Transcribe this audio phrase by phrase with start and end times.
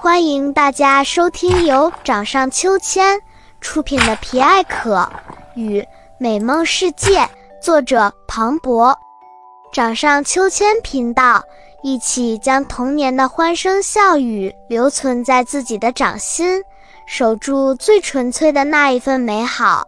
[0.00, 3.20] 欢迎大家收听由掌上秋千
[3.60, 5.10] 出品的《皮艾可
[5.56, 5.84] 与
[6.18, 7.18] 美梦世界》，
[7.60, 8.96] 作者庞博。
[9.72, 11.42] 掌上秋千频道，
[11.82, 16.62] 一起将童年的欢声笑语留存在自己的掌心，
[17.04, 19.84] 守住最纯粹的那一份美好。《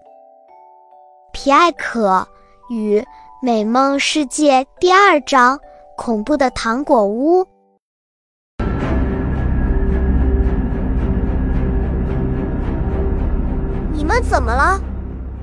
[1.30, 2.26] 皮艾可
[2.68, 3.00] 与
[3.40, 5.60] 美梦世界》第二章：
[5.96, 7.46] 恐怖的糖果屋。
[14.22, 14.80] 怎么了？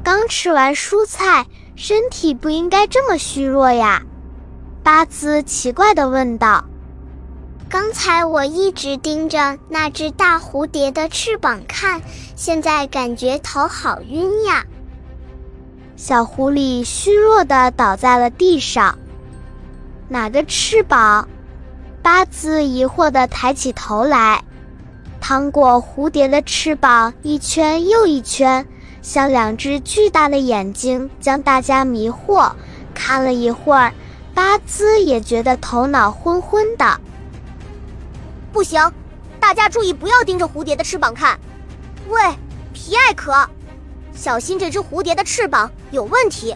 [0.04, 1.45] 刚吃完蔬菜，
[1.76, 4.04] 身体不应该这么虚弱呀？
[4.84, 6.63] 巴兹奇怪地问道。
[7.70, 12.02] 刚才我一直盯着那只大蝴蝶的翅膀看，
[12.35, 14.63] 现在感觉头好晕呀。
[15.98, 18.98] 小狐狸虚弱地倒在了地上。
[20.07, 21.27] 哪个翅膀？
[22.02, 24.41] 八字疑惑地抬起头来。
[25.20, 28.66] 糖果蝴蝶的翅膀一圈又一圈，
[29.08, 32.52] 像两只巨大的眼睛，将大家迷惑。
[32.94, 33.94] 看了一会儿，
[34.34, 37.00] 巴兹也觉得头脑昏昏的。
[38.52, 38.91] 不行，
[39.40, 41.40] 大家注意，不要盯着蝴蝶的翅膀看。
[42.10, 42.20] 喂，
[42.74, 43.48] 皮艾可，
[44.13, 46.54] 小心这只蝴蝶的翅膀有问题。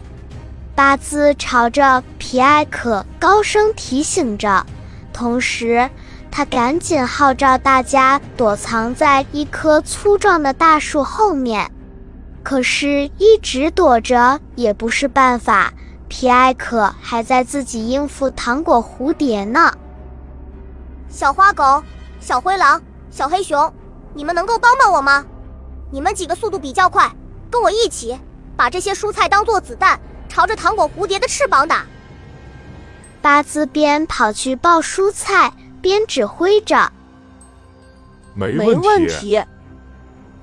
[0.75, 4.65] 巴兹朝着皮埃可高声提醒着，
[5.13, 5.89] 同时。
[6.29, 11.69] 他赶紧号召大家躲藏在一棵粗壮的大树后面，
[12.43, 15.73] 可是，一直躲着也不是办法。
[16.07, 19.71] 皮埃可还在自己应付糖果蝴蝶呢。
[21.09, 21.83] 小花狗、
[22.19, 23.73] 小灰狼、小黑熊，
[24.13, 25.25] 你们能够帮帮我吗？
[25.91, 27.09] 你们几个速度比较快，
[27.49, 28.19] 跟我一起
[28.57, 31.85] 把这些蔬菜当做子弹，朝着糖果蝴蝶的翅膀打。
[33.21, 35.51] 巴兹边跑去抱蔬菜。
[35.81, 36.91] 边指挥着，
[38.35, 39.43] 没问题。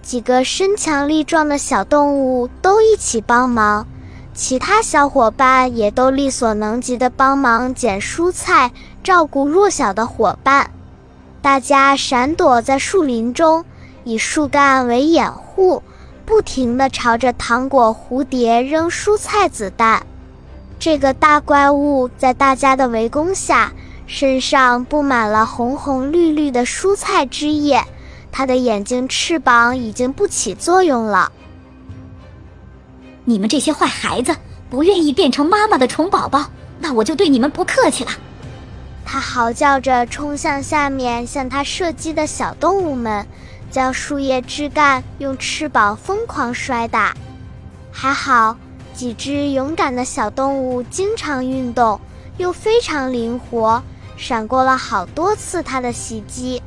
[0.08, 3.86] 几个身强力壮的小动物都一起帮忙，
[4.32, 8.72] 其他小伙伴也都力所能及的帮忙捡蔬菜，
[9.04, 10.70] 照顾弱小的伙伴。
[11.42, 13.66] 大家闪躲在树林中，
[14.04, 15.82] 以树干为掩护，
[16.24, 20.06] 不停地朝着糖果蝴蝶扔蔬菜子弹。
[20.78, 23.72] 这个大怪物在大家的围攻下。
[24.06, 27.84] 身上布满了红红绿绿的蔬菜汁液，
[28.30, 31.32] 它的眼睛翅膀已经不起作用了。
[33.24, 34.34] 你们这些坏孩子，
[34.70, 38.10] 不愿意变成妈妈的虫宝宝，那我就对你们不客气了。
[39.04, 43.26] 他嚎叫着冲向下面向他射击的小动物们，
[43.70, 47.14] 将树叶枝干用翅膀疯狂摔打。
[47.90, 48.56] 还好，
[48.94, 52.00] 几只勇敢的小动物经常运动，
[52.36, 53.82] 又非常灵活。
[54.16, 56.60] 闪过了好多次他的袭击，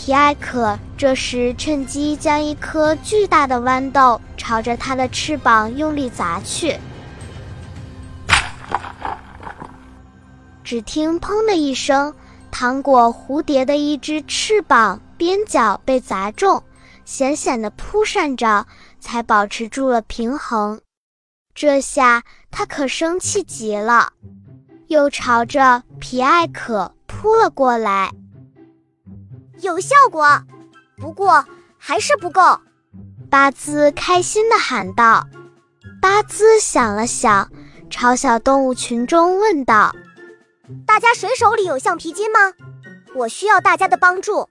[0.00, 6.78] 皮埃可这时趁机将一颗巨大的豌豆朝着它的翅膀用力砸去。
[10.62, 12.14] 只听“砰”的一声，
[12.52, 16.62] 糖果蝴蝶的一只翅膀边角被砸中，
[17.04, 18.66] 险险地扑扇着，
[19.00, 20.80] 才保持住了平衡。
[21.56, 22.22] 这下
[22.52, 24.12] 他可生气极了。
[24.86, 28.12] 又朝着皮埃可扑了过来，
[29.60, 30.26] 有效果，
[30.96, 31.44] 不过
[31.76, 32.42] 还是不够。
[33.30, 35.26] 巴兹开心地喊道。
[36.00, 37.50] 巴兹想了想，
[37.90, 39.94] 朝小动物群中问道
[40.86, 42.38] ：“大家谁手里有橡皮筋吗？
[43.14, 44.48] 我需要大家的帮助。”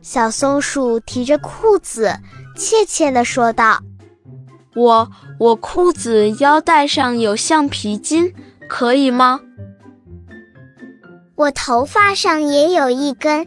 [0.00, 2.16] 小松鼠提着裤子，
[2.56, 3.80] 怯怯地说道
[4.76, 8.34] ：“我我裤子腰带上有橡皮筋。”
[8.68, 9.40] 可以吗？
[11.34, 13.46] 我头发上也有一根。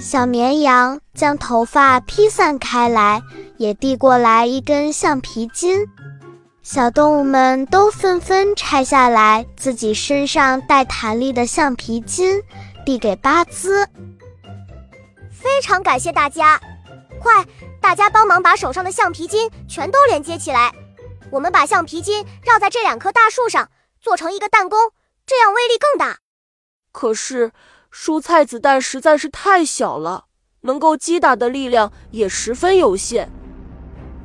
[0.00, 3.22] 小绵羊将头发披散开来，
[3.58, 5.86] 也递过来一根橡皮筋。
[6.62, 12.42] 小动物们都纷纷拆下来自己身上带弹力的橡皮筋，
[12.86, 13.86] 递给巴兹。
[15.30, 16.58] 非常感谢大家！
[17.20, 17.44] 快，
[17.78, 20.72] 大家帮忙把手上的橡皮筋全都连接起来。
[21.30, 23.68] 我们把橡皮筋绕在这两棵大树上。
[24.00, 24.78] 做成一个弹弓，
[25.26, 26.20] 这样威力更大。
[26.90, 27.52] 可是
[27.92, 30.24] 蔬菜子弹实在是太小了，
[30.60, 33.30] 能够击打的力量也十分有限。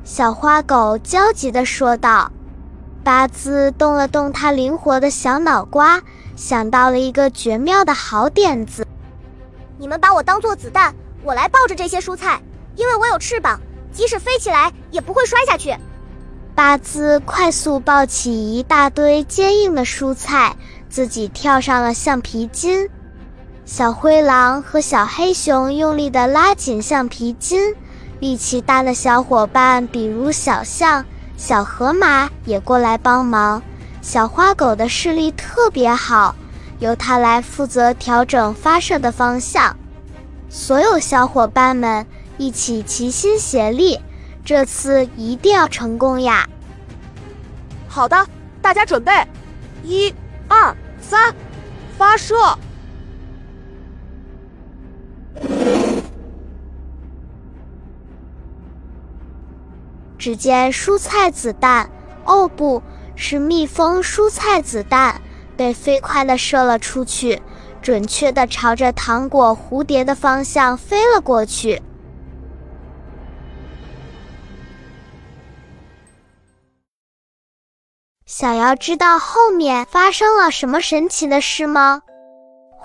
[0.04, 2.30] 小花狗焦急地说道。
[3.02, 6.02] 巴兹动了动他灵活的小脑瓜，
[6.34, 8.84] 想到了一个绝妙的好点子。
[9.78, 10.92] 你们把我当做子弹，
[11.22, 12.42] 我来抱着这些蔬菜，
[12.74, 13.60] 因为我有翅膀，
[13.92, 15.72] 即使飞起来也不会摔下去。
[16.52, 20.56] 巴兹快速抱起一大堆坚硬的蔬菜，
[20.88, 22.90] 自己跳上了橡皮筋。
[23.66, 27.74] 小灰狼和小黑熊用力地拉紧橡皮筋，
[28.20, 31.04] 力气大的小伙伴，比如小象、
[31.36, 33.60] 小河马也过来帮忙。
[34.00, 36.36] 小花狗的视力特别好，
[36.78, 39.76] 由它来负责调整发射的方向。
[40.48, 42.06] 所有小伙伴们
[42.38, 43.98] 一起齐心协力，
[44.44, 46.48] 这次一定要成功呀！
[47.88, 48.24] 好的，
[48.62, 49.12] 大家准备，
[49.82, 50.14] 一、
[50.46, 51.34] 二、三，
[51.98, 52.56] 发射！
[60.18, 61.88] 只见蔬菜子弹，
[62.24, 62.82] 哦，不
[63.14, 65.20] 是蜜蜂蔬菜子弹，
[65.56, 67.40] 被飞快地射了出去，
[67.80, 71.80] 准确地朝着糖果蝴蝶的方向飞了过去。
[78.24, 82.02] 想要知道后面发生了什么神奇的事吗？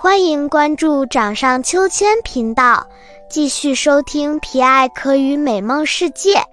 [0.04, 2.88] 欢迎关注掌上秋千频道，
[3.30, 6.44] 继续收听皮艾可与美梦世界。